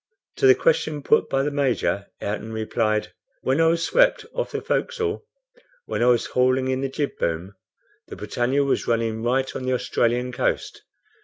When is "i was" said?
3.61-3.83, 6.01-6.25